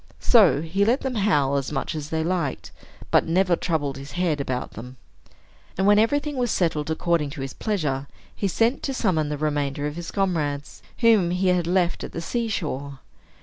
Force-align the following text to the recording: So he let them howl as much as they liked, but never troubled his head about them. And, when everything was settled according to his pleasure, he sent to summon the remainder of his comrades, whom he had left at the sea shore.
So 0.19 0.63
he 0.63 0.83
let 0.83 1.01
them 1.01 1.13
howl 1.13 1.57
as 1.57 1.71
much 1.71 1.93
as 1.93 2.09
they 2.09 2.23
liked, 2.23 2.71
but 3.11 3.27
never 3.27 3.55
troubled 3.55 3.97
his 3.97 4.13
head 4.13 4.41
about 4.41 4.71
them. 4.71 4.97
And, 5.77 5.85
when 5.85 5.99
everything 5.99 6.37
was 6.37 6.49
settled 6.49 6.89
according 6.89 7.29
to 7.37 7.41
his 7.41 7.53
pleasure, 7.53 8.07
he 8.35 8.47
sent 8.47 8.81
to 8.81 8.95
summon 8.95 9.29
the 9.29 9.37
remainder 9.37 9.85
of 9.85 9.97
his 9.97 10.09
comrades, 10.09 10.81
whom 11.01 11.29
he 11.29 11.49
had 11.49 11.67
left 11.67 12.03
at 12.03 12.13
the 12.13 12.19
sea 12.21 12.47
shore. 12.47 13.01